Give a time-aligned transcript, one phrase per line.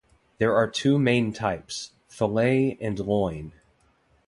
[0.39, 3.53] There are two main types, fillet and loin.